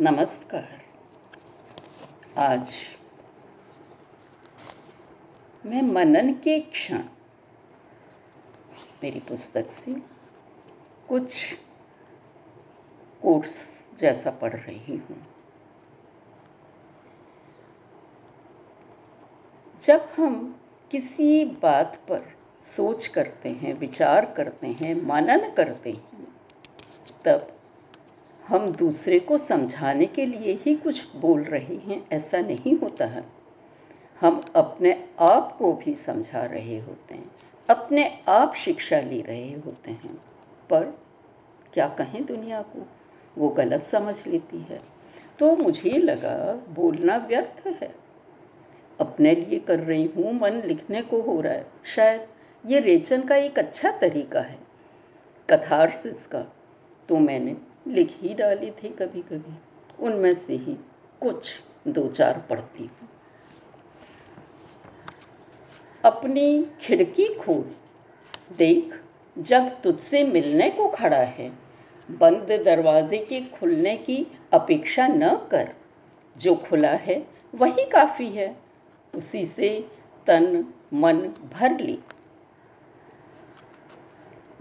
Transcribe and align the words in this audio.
नमस्कार। 0.00 0.68
आज 2.38 2.72
मैं 5.66 5.82
मनन 5.82 6.32
के 6.34 6.60
क्षण 6.60 7.02
मेरी 9.02 9.20
पुस्तक 9.20 9.70
से 9.70 9.94
कुछ 11.08 11.54
कोर्स 13.22 13.54
जैसा 13.98 14.30
पढ़ 14.30 14.54
रही 14.54 14.96
हूँ। 14.96 15.26
जब 19.82 20.08
हम 20.16 20.60
किसी 20.90 21.44
बात 21.44 21.96
पर 22.08 22.32
सोच 22.62 23.06
करते 23.06 23.48
हैं, 23.48 23.74
विचार 23.74 24.34
करते 24.36 24.66
हैं, 24.66 24.94
मनन 24.94 25.50
करते 25.50 25.90
हैं, 25.90 26.26
तब 27.24 27.51
हम 28.48 28.72
दूसरे 28.72 29.18
को 29.18 29.38
समझाने 29.38 30.06
के 30.06 30.26
लिए 30.26 30.54
ही 30.54 30.74
कुछ 30.74 31.16
बोल 31.16 31.42
रहे 31.42 31.76
हैं, 31.76 32.06
ऐसा 32.12 32.40
नहीं 32.40 32.76
होता 32.78 33.06
है। 33.06 33.24
हम 34.20 34.40
अपने 34.56 35.08
आप 35.18 35.56
को 35.58 35.72
भी 35.72 35.94
समझा 35.94 36.44
रहे 36.44 36.78
होते 36.78 37.14
हैं, 37.14 37.30
अपने 37.70 38.18
आप 38.28 38.54
शिक्षा 38.54 39.00
ले 39.00 39.20
रहे 39.20 39.52
होते 39.52 39.90
हैं, 39.90 40.14
पर 40.70 40.84
क्या 41.74 41.88
कहें 41.88 42.24
दुनिया 42.26 42.62
को? 42.62 42.86
वो 43.38 43.48
गलत 43.48 43.80
समझ 43.80 44.26
लेती 44.26 44.58
है। 44.58 44.80
तो 45.38 45.56
मुझे 45.56 45.90
लगा 45.90 46.52
बोलना 46.68 47.16
व्यर्थ 47.16 47.66
है। 47.66 47.94
अपने 49.00 49.34
लिए 49.34 49.58
कर 49.58 49.78
रही 49.78 50.04
हूँ, 50.06 50.32
मन 50.32 50.62
लिखने 50.64 51.02
को 51.02 51.20
हो 51.20 51.40
रहा 51.40 51.52
है। 51.52 51.66
शायद 51.84 52.26
ये 52.66 52.80
रेचन 52.80 53.22
का 53.22 53.36
एक 53.36 53.58
अच्छा 53.58 53.90
तरीका 53.90 54.40
है। 54.40 54.58
कथारसिस 55.50 56.26
का। 56.26 56.42
तो 57.08 57.16
मैंने 57.16 57.56
लिख 57.88 58.16
ही 58.20 58.34
डाली 58.34 58.70
थी 58.70 58.88
कभी 58.88 59.22
कभी 59.22 59.54
उनमें 60.00 60.34
से 60.34 60.54
ही 60.56 60.76
कुछ 61.20 61.52
दो 61.88 62.08
चार 62.08 62.46
पढ़ती 62.50 62.82
हूँ। 62.82 63.08
अपनी 66.04 66.66
खिड़की 66.80 67.34
खोल। 67.34 67.74
देख, 68.56 69.02
जग 69.38 69.80
तुझसे 69.84 70.24
मिलने 70.24 70.70
को 70.70 70.88
खड़ा 70.88 71.22
है। 71.22 71.52
बंद 72.10 72.62
दरवाजे 72.64 73.18
के 73.18 73.40
खुलने 73.40 73.96
की 73.96 74.26
अपेक्षा 74.52 75.06
न 75.06 75.36
कर। 75.36 75.74
जो 76.38 76.54
खुला 76.54 76.90
है, 76.90 77.26
वही 77.54 77.90
काफ़ी 77.90 78.30
है। 78.30 78.56
उसी 79.16 79.44
से 79.44 79.90
तन, 80.26 80.74
मन 80.94 81.18
भर 81.52 81.80
ले। 81.80 81.98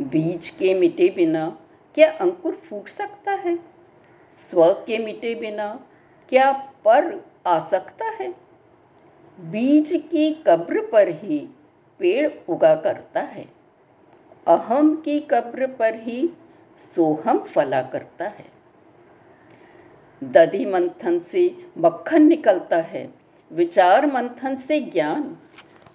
बीज 0.01 0.47
के 0.47 0.73
मिटे 0.73 1.09
बिना 1.09 1.59
क्या 1.95 2.11
अंकुर 2.11 2.55
फूट 2.55 2.87
सकता 2.87 3.31
है? 3.31 3.59
स्व 4.31 4.73
के 4.73 4.97
मिटे 4.97 5.35
बिना 5.35 5.85
क्या 6.29 6.51
पर 6.85 7.25
आ 7.47 7.59
सकता 7.59 8.05
है? 8.05 8.35
बीज 9.39 10.03
की 10.11 10.43
कब्र 10.47 10.89
पर 10.91 11.07
ही 11.07 11.49
पेड़ 11.99 12.29
उगा 12.49 12.75
करता 12.75 13.19
है। 13.19 13.45
अहम 14.47 14.95
की 14.95 15.19
कब्र 15.19 15.67
पर 15.67 15.95
ही 15.95 16.29
सोहम 16.77 17.39
फला 17.39 17.81
करता 17.81 18.25
है। 18.25 18.45
दधि 20.23 20.65
मंथन 20.65 21.19
से 21.19 21.55
मक्खन 21.77 22.21
निकलता 22.21 22.77
है। 22.77 23.13
विचार 23.51 24.05
मंथन 24.05 24.55
से 24.55 24.79
ज्ञान। 24.79 25.37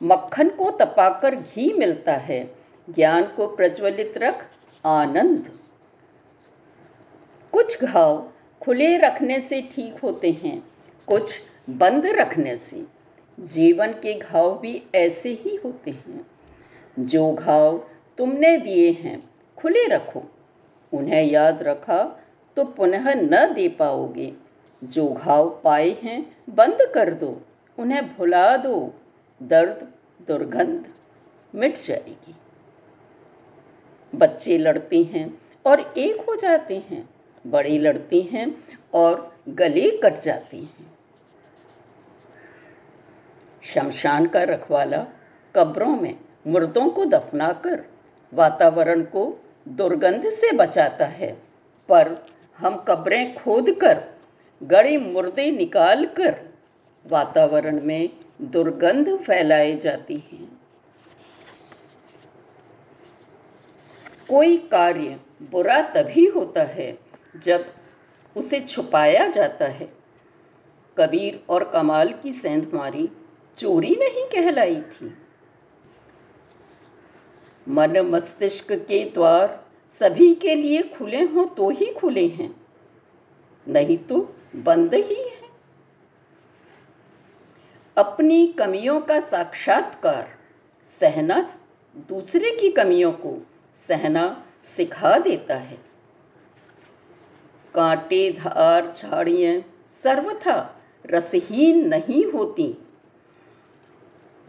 मक्खन 0.02 0.48
को 0.48 0.70
तपाकर 0.70 1.34
घी 1.34 1.72
मिलता 1.72 2.12
है। 2.12 2.54
ज्ञान 2.90 3.24
को 3.24 3.46
प्रज्वलित 3.46 4.14
रख 4.18 4.46
आनंद। 4.84 5.55
कुछ 7.56 7.84
घाव 7.84 8.32
खुले 8.62 8.96
रखने 8.96 9.40
से 9.40 9.60
ठीक 9.62 9.98
होते 9.98 10.30
हैं, 10.30 10.62
कुछ 11.06 11.40
बंद 11.70 12.06
रखने 12.06 12.56
से। 12.56 12.86
जीवन 13.40 13.92
के 13.92 14.14
घाव 14.14 14.58
भी 14.58 14.82
ऐसे 14.94 15.28
ही 15.28 15.56
होते 15.56 15.90
हैं। 15.90 16.26
जो 16.98 17.32
घाव 17.32 17.88
तुमने 18.18 18.56
दिए 18.56 18.90
हैं, 18.90 19.30
खुले 19.56 19.86
रखो। 19.88 20.22
उन्हें 20.92 21.24
याद 21.24 21.62
रखा 21.62 22.20
तो 22.56 22.64
पुनः 22.64 23.14
न 23.14 23.54
दे 23.54 23.68
पाओगे। 23.68 24.32
जो 24.84 25.08
घाव 25.08 25.60
पाए 25.64 25.90
हैं, 26.02 26.36
बंद 26.50 26.78
कर 26.94 27.14
दो। 27.14 27.40
उन्हें 27.78 28.08
भुला 28.08 28.56
दो। 28.56 28.94
दर्द, 29.42 29.92
दुर्गंध 30.28 30.84
मिट 31.54 31.76
जाएगी। 31.76 32.34
बच्चे 34.14 34.58
लड़ते 34.58 35.02
हैं 35.02 35.42
और 35.66 35.94
एक 35.98 36.20
हो 36.20 36.36
जाते 36.36 36.82
हैं। 36.90 37.15
बड़े 37.46 37.78
लड़ती 37.78 38.20
हैं 38.22 38.46
और 38.94 39.36
गले 39.48 39.90
कट 39.98 40.14
जाती 40.14 40.58
हैं। 40.58 40.94
शमशान 43.64 44.26
का 44.26 44.42
रखवाला 44.42 45.06
कब्रों 45.54 45.96
में 45.96 46.14
मुर्दों 46.46 46.88
को 46.88 47.04
दफनाकर 47.04 47.84
वातावरण 48.32 49.02
को 49.02 49.24
दुर्गंध 49.68 50.28
से 50.30 50.52
बचाता 50.52 51.06
है, 51.06 51.32
पर 51.88 52.14
हम 52.58 52.76
कब्रें 52.88 53.34
खोद 53.34 53.70
कर 53.80 54.02
गड़ी 54.60 54.96
मुर्दे 54.96 55.50
निकाल 55.50 56.04
कर 56.16 56.38
वातावरण 57.06 57.80
में 57.82 58.08
दुर्गंध 58.42 59.16
फैलाए 59.16 59.74
जाती 59.76 60.16
हैं। 60.32 60.48
कोई 64.28 64.56
कार्य 64.70 65.18
बुरा 65.50 65.80
तभी 65.94 66.26
होता 66.26 66.62
है 66.64 66.90
जब 67.42 67.66
उसे 68.36 68.60
छुपाया 68.60 69.26
जाता 69.26 69.66
है, 69.66 69.88
कबीर 70.96 71.44
और 71.48 71.64
कमाल 71.64 72.12
की 72.12 72.32
सेंधमारी 72.32 73.08
चोरी 73.58 73.94
नहीं 73.96 74.26
कहलाई 74.26 74.80
थी। 74.82 75.12
मन 77.66 77.98
मस्तिष्क 78.06 78.72
के 78.72 79.02
द्वार 79.04 79.64
सभी 79.92 80.34
के 80.34 80.54
लिए 80.54 80.82
खुले 80.88 81.22
हों 81.24 81.46
तो 81.46 81.70
ही 81.70 81.86
खुले 81.92 82.26
हैं, 82.28 82.54
नहीं 83.66 83.98
तो 83.98 84.20
बंद 84.56 84.94
ही 84.94 85.14
है। 85.14 85.44
अपनी 87.96 88.46
कमियों 88.58 89.00
का 89.00 89.18
साक्षात्कार 89.20 90.28
सहना 90.88 91.40
दूसरे 92.08 92.50
की 92.50 92.70
कमियों 92.70 93.12
को 93.12 93.36
सहना 93.78 94.44
सिखा 94.64 95.18
देता 95.18 95.56
है। 95.56 95.85
कांटे 97.76 98.30
धार 98.30 98.92
झाड़ियाँ, 98.96 99.60
सर्वथा 100.02 100.82
रसहीन 101.06 101.88
नहीं 101.88 102.24
होती। 102.24 102.74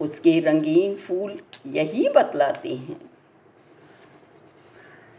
उसके 0.00 0.40
रंगीन 0.40 0.94
फूल 0.96 1.38
यही 1.66 2.08
बतलाते 2.08 2.74
हैं। 2.74 3.10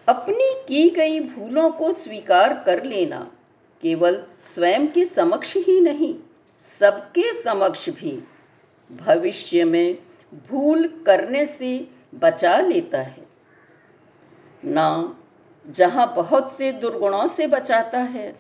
अपनी 0.08 0.54
की 0.68 0.90
गई 0.90 1.20
भूलों 1.20 1.70
को 1.72 1.92
स्वीकार 1.92 2.64
कर 2.66 2.84
लेना 2.84 3.32
केवल 3.82 4.24
स्वयं 4.42 4.88
के 4.88 5.06
समक्ष 5.06 5.56
ही 5.58 5.80
नहीं, 5.82 6.16
सबके 6.62 7.44
समक्ष 7.44 7.90
भी 7.90 8.24
भविष्य 8.92 9.64
में 9.64 9.98
भूल 10.50 10.88
करने 11.06 11.46
से 11.46 11.88
बचा 12.16 12.58
लेता 12.60 13.02
है। 13.02 13.26
ना 14.66 15.19
जहाँ 15.70 16.14
बहुत 16.16 16.52
से 16.52 16.72
दुर्गुणों 16.72 17.26
से 17.28 17.48
बचाता 17.48 18.00
है, 18.00 18.36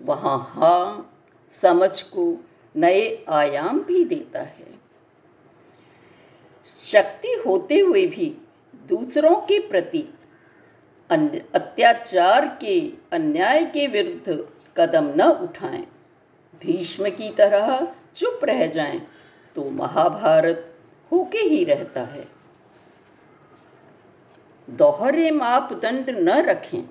वहाँ 0.00 0.38
हाँ 0.50 1.12
समझ 1.52 2.00
को 2.02 2.34
नए 2.74 3.24
आयाम 3.28 3.80
भी 3.80 4.04
देता 4.04 4.40
है। 4.40 4.74
शक्ति 6.82 7.32
होते 7.46 7.78
हुए 7.78 8.06
भी 8.06 8.34
दूसरों 8.88 9.34
के 9.42 9.58
प्रति 9.68 10.08
अत्याचार 11.10 12.46
के, 12.60 12.80
अन्याय 13.12 13.64
के 13.64 13.86
विरुद्ध 13.86 14.46
कदम 14.76 15.12
न 15.16 15.28
उठाएँ। 15.42 15.86
भीष्म 16.62 17.10
की 17.10 17.30
तरह 17.30 17.86
चुप 18.16 18.40
रह 18.44 18.66
जाएँ 18.66 19.00
तो 19.56 19.70
महाभारत 19.70 20.72
होके 21.12 21.38
ही 21.38 21.62
रहता 21.64 22.02
है। 22.04 22.35
दोहरे 24.70 25.30
मापदंड 25.30 26.10
न 26.10 26.28
रखें 26.28 26.82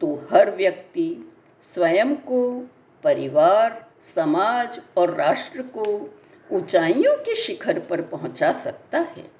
तो 0.00 0.14
हर 0.30 0.50
व्यक्ति 0.50 1.32
स्वयं 1.62 2.14
को, 2.14 2.68
परिवार, 3.04 3.86
समाज 4.00 4.80
और 4.96 5.14
राष्ट्र 5.14 5.62
को 5.62 6.14
ऊंचाइयों 6.52 7.16
के 7.16 7.34
शिखर 7.34 7.78
पर 7.80 8.02
पहुँचा 8.02 8.52
सकता 8.52 8.98
है। 8.98 9.30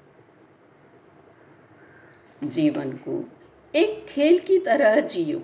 जीवन 2.43 2.91
को 2.91 3.23
एक 3.75 4.05
खेल 4.09 4.39
की 4.39 4.59
तरह 4.59 4.99
जियो, 5.01 5.41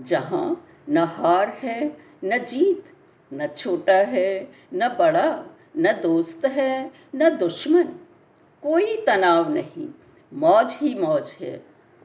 जहाँ 0.00 0.66
न 0.88 0.98
हार 0.98 1.48
है, 1.48 1.96
न 2.24 2.38
जीत, 2.44 2.84
न 3.34 3.46
छोटा 3.46 3.96
है, 3.96 4.48
न 4.74 4.88
बड़ा, 4.88 5.44
न 5.76 5.92
दोस्त 5.92 6.46
है, 6.46 6.90
न 7.14 7.36
दुश्मन, 7.36 7.84
कोई 8.62 8.96
तनाव 8.96 9.54
नहीं। 9.54 9.88
मौज 10.34 10.72
ही 10.72 10.94
मौज 10.94 11.30
है, 11.40 11.56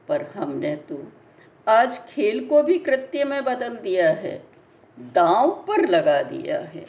पर 0.08 0.22
हमने 0.34 0.74
तो 0.88 1.02
आज 1.66 1.98
खेल 2.08 2.44
को 2.46 2.62
भी 2.62 2.78
कृत्य 2.78 3.24
में 3.24 3.42
बदल 3.44 3.76
दिया 3.76 4.10
है, 4.10 4.42
दांव 4.98 5.50
पर 5.68 5.86
लगा 5.88 6.22
दिया 6.22 6.60
है। 6.60 6.86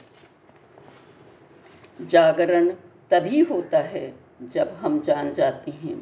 जागरण 2.02 2.70
तभी 3.12 3.40
होता 3.40 3.80
है 3.80 4.14
जब 4.44 4.74
हम 4.74 5.00
जान 5.00 5.32
जाते 5.34 5.72
हैं 5.72 5.96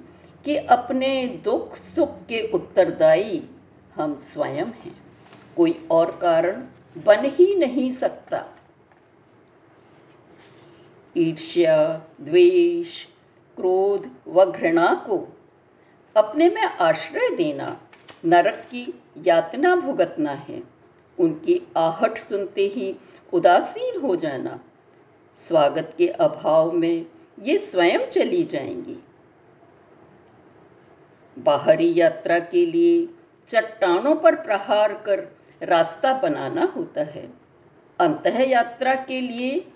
कि 0.46 0.56
अपने 0.56 1.26
दुख 1.44 1.76
सुख 1.76 2.18
के 2.26 2.42
उत्तरदायी 2.52 3.42
हम 3.96 4.18
स्वयं 4.18 4.66
हैं। 4.76 4.96
कोई 5.58 5.88
और 5.92 6.12
कारण 6.22 6.64
बन 6.98 7.26
ही 7.26 7.56
नहीं 7.56 7.90
सकता। 7.92 8.46
ईर्ष्या, 11.16 12.02
द्वेष 12.22 13.06
क्रोध 13.60 14.10
व 14.28 14.46
घृणा 14.46 14.94
को 14.94 15.38
अपने 16.18 16.50
में 16.50 16.62
आश्रय 16.62 17.30
देना, 17.30 17.82
नरक 18.26 18.54
की 18.54 19.02
यातना 19.18 19.76
भुगतना 19.76 20.32
है। 20.32 20.64
उनकी 21.20 21.68
आहट 21.78 22.18
सुनते 22.18 22.62
ही 22.68 22.96
उदासीन 23.34 24.02
हो 24.02 24.16
जाना। 24.16 24.60
स्वागत 25.34 25.94
के 25.98 26.08
अभाव 26.08 26.72
में 26.72 27.06
ये 27.42 27.58
स्वयं 27.58 28.08
चली 28.08 28.44
जाएँगी। 28.44 29.04
बाहरी 31.40 31.94
यात्रा 32.00 32.40
के 32.40 32.66
लिए 32.66 33.08
चट्टानों 33.48 34.16
पर 34.16 34.36
प्रहार 34.36 34.94
कर 34.94 35.36
रास्ता 35.64 36.14
बनाना 36.14 36.64
होता 36.64 37.04
है। 37.04 37.34
अंत 38.00 38.28
यात्रा 38.28 38.96
के 38.96 39.22
लिए 39.22 39.68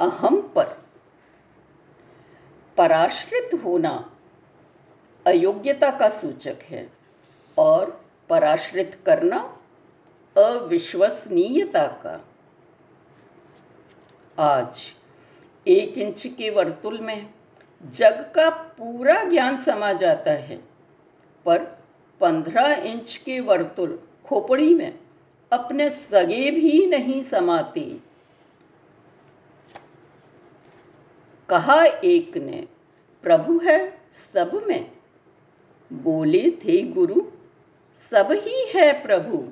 अहम 0.00 0.40
पर 0.40 0.89
पराश्रित 2.80 3.50
होना 3.64 3.90
अयोग्यता 5.26 5.90
का 5.90 6.08
सूचक 6.08 6.62
है 6.62 6.92
और 7.58 7.90
पराश्रित 8.28 8.96
करना 9.06 9.38
अविश्वसनीयता 10.36 11.86
का। 11.86 12.14
आज 14.38 14.80
एक 15.66 15.98
इंच 15.98 16.26
के 16.26 16.50
वर्तुल 16.50 16.98
में 16.98 17.30
जग 17.82 18.32
का 18.34 18.48
पूरा 18.50 19.22
ज्ञान 19.24 19.56
समा 19.56 19.92
जाता 19.92 20.30
है, 20.30 20.56
पर 21.46 21.58
पंद्रह 22.20 22.72
इंच 22.72 23.16
के 23.16 23.40
वर्तुल 23.40 23.98
खोपड़ी 24.24 24.74
में 24.74 24.98
अपने 25.52 25.90
सगे 25.90 26.50
भी 26.50 26.86
नहीं 26.86 27.22
समाते। 27.22 28.09
कहा 31.50 31.84
एक 31.84 32.36
ने, 32.36 32.66
प्रभु 33.22 33.58
है 33.58 33.98
सब 34.10 34.64
में। 34.68 34.90
बोले 35.92 36.50
थे 36.50 36.82
गुरु, 36.82 37.22
सब 37.94 38.28
ही 38.30 38.72
है 38.74 39.02
प्रभु। 39.02 39.48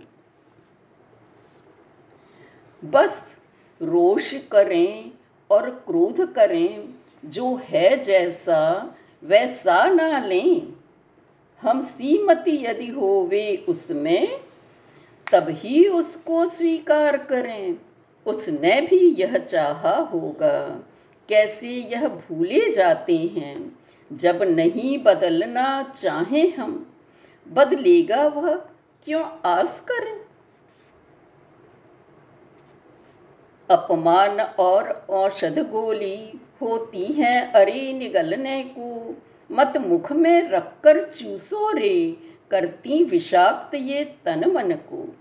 बस 2.84 3.36
रोष 3.82 4.34
करें 4.34 5.12
और 5.50 5.70
क्रोध 5.70 6.34
करें, 6.34 6.94
जो 7.24 7.54
है 7.54 7.96
जैसा, 7.96 8.94
वैसा 9.24 9.86
ना 9.86 10.18
लें। 10.18 10.72
हम 11.60 11.80
सीमति 11.80 12.66
यदि 12.66 12.88
हो 12.88 13.26
वे 13.30 13.64
उसमें 13.68 14.40
तभी 15.32 15.88
उसको 15.88 16.46
स्वीकार 16.46 17.16
करें। 17.16 17.78
उसने 18.26 18.80
भी 18.80 19.14
यह 19.20 19.38
चाहा 19.38 19.96
होगा। 19.96 20.87
कैसे 21.28 21.68
यह 21.68 22.08
भूले 22.08 22.70
जाते 22.70 23.16
हैं? 23.16 23.78
जब 24.12 24.42
नहीं 24.42 24.98
बदलना 24.98 25.82
चाहें 25.82 26.54
हम, 26.54 26.92
बदलेगा 27.48 28.26
वह 28.26 28.54
क्यों 29.04 29.24
आस 29.44 29.80
करें? 29.80 30.20
अपमान 33.70 34.40
और 34.40 35.06
औषध 35.10 35.58
गोली 35.58 36.40
होती 36.62 37.04
है 37.04 37.52
अरे 37.52 37.92
निगलने 37.92 38.64
को। 38.78 39.16
मत 39.50 39.72
मुख 39.76 40.12
में 40.12 40.48
रखकर 40.48 41.02
चूसो 41.02 41.72
रे, 41.72 42.16
करती 42.50 43.04
विषाक्त 43.04 43.74
ये 43.74 44.04
तन 44.04 44.50
मन 44.50 44.72
को। 44.72 45.16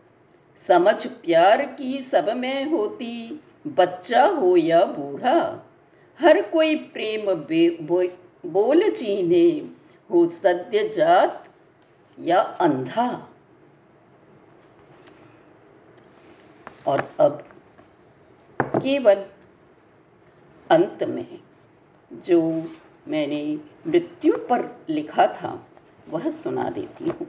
समझ 0.57 1.07
प्यार 1.07 1.65
की 1.65 2.01
सब 2.01 2.30
में 2.30 2.71
होती, 2.71 3.42
बच्चा 3.68 4.25
हो 4.25 4.57
या 4.57 4.86
बूढ़ा 4.86 5.63
हर 6.19 6.41
कोई 6.51 6.75
प्रेम 6.93 7.33
बे, 7.47 7.69
बोल 8.45 8.89
चीने 8.89 9.47
हो 10.09 10.25
सद्य 10.25 10.87
जात 10.89 11.43
या 12.17 12.39
अंधा। 12.39 13.09
और 16.87 17.01
अब 17.19 17.43
केवल 18.61 19.25
अंत 20.69 21.03
में 21.03 21.39
जो 22.11 22.41
मैंने 23.07 23.41
मृत्यु 23.87 24.37
पर 24.49 24.63
लिखा 24.89 25.25
था 25.33 25.51
वह 26.09 26.29
सुना 26.29 26.69
देती 26.69 27.09
हूँ 27.09 27.27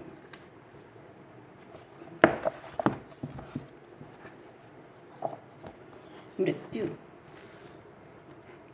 मृत्यु 6.41 6.87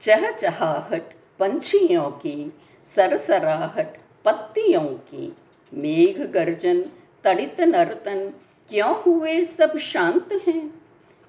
चहचहाहट 0.05 1.03
पंछियों 1.39 2.11
की, 2.11 2.53
सरसराहट 2.83 3.97
पत्तियों 4.25 4.85
की। 4.85 5.37
मेघ 5.75 6.23
गर्जन, 6.23 6.83
तड़ित 7.25 7.61
नर्तन, 7.61 8.29
क्यों 8.69 9.03
हुए 9.03 9.45
सब 9.45 9.79
शांत 9.79 10.29
हैं? 10.49 10.83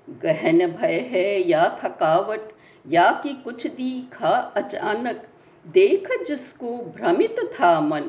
गहन 0.09 0.67
भय 0.67 0.93
है 0.93 1.49
या 1.49 1.79
थकावट, 1.83 2.41
या 2.87 3.11
कि 3.11 3.33
कुछ 3.33 3.67
दिखा 3.67 4.29
अचानक? 4.29 5.27
देख 5.67 6.07
जिसको 6.27 6.77
भ्रमित 6.77 7.35
था 7.39 7.81
मन, 7.81 8.03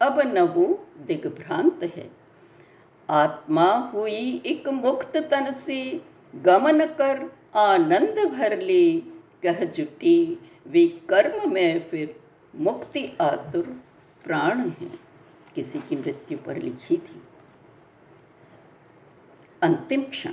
अब 0.00 0.20
न 0.20 0.40
वो 0.40 0.86
दिग्भ्रांत 1.06 1.80
है। 1.96 2.10
आत्मा 3.10 3.90
हुई 3.94 4.42
एक 4.46 4.68
मुक्त 4.68 5.16
तन 5.16 5.50
से, 5.50 6.00
गमन 6.36 6.80
कर 6.80 7.32
आनंद 7.56 8.32
भर 8.32 8.58
ले। 8.58 9.17
कह 9.42 9.64
जुटी 9.64 10.38
वे 10.66 10.86
कर्म 10.86 11.52
में 11.52 11.80
फिर 11.80 12.20
मुक्ति 12.56 13.12
आतुर 13.20 13.82
प्राण 14.24 14.68
है। 14.68 14.90
किसी 15.54 15.78
की 15.78 15.96
मृत्यु 15.96 16.38
पर 16.38 16.56
लिखी 16.56 16.96
थी। 16.96 17.22
अंतिम 19.62 20.02
क्षण। 20.02 20.32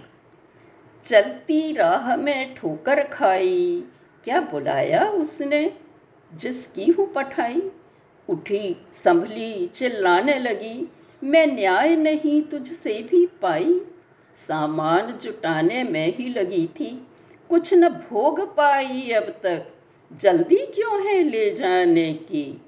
चलती 1.03 1.73
राह 1.73 2.15
में 2.15 2.55
ठोकर 2.55 3.03
खाई। 3.03 3.83
क्या 4.23 4.41
बुलाया 4.41 5.09
उसने? 5.09 5.77
जिसकी 6.33 6.85
हूँ 6.85 7.13
पठाई। 7.13 7.71
उठी, 8.29 8.75
संभली, 8.91 9.67
चिल्लाने 9.67 10.39
लगी। 10.39 10.91
मैं 11.23 11.47
न्याय 11.47 11.95
नहीं 11.95 12.41
तुझसे 12.41 13.07
भी 13.11 13.25
पाई। 13.25 13.81
सामान 14.35 15.11
जुटाने 15.11 15.83
में 15.83 16.13
ही 16.13 16.29
लगी 16.29 16.67
थी। 16.67 17.07
कुछ 17.49 17.73
न 17.73 17.89
भोग 17.89 18.55
पाई 18.55 19.11
अब 19.11 19.29
तक। 19.43 19.71
जल्दी 20.13 20.55
क्यों 20.55 21.07
है 21.07 21.23
ले 21.23 21.51
जाने 21.51 22.13
की? 22.13 22.61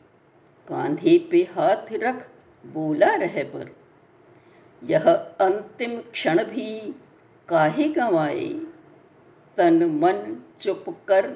कांधे 0.67 1.17
पे 1.31 1.37
हाथ 1.37 1.93
रख 1.93 2.29
बोला 2.65 3.15
रह 3.15 3.43
पर। 3.43 3.75
यह 4.83 5.13
अंतिम 5.41 6.01
क्षण 6.01 6.43
भी 6.43 6.95
काहे 7.47 7.89
गंवाए? 7.89 8.47
तन 9.57 9.83
मन 9.85 10.43
चुप 10.59 10.85
कर 11.07 11.31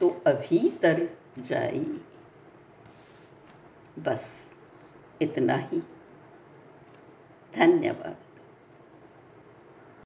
तो 0.00 0.22
अभी 0.26 0.68
तर 0.68 1.08
जाई 1.38 2.00
बस 3.98 4.54
इतना 5.22 5.54
ही। 5.54 5.82
धन्यवाद। 7.54 8.16